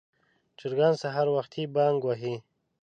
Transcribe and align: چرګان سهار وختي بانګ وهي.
چرګان 0.57 0.93
سهار 1.01 1.27
وختي 1.35 1.63
بانګ 1.75 1.99
وهي. 2.05 2.35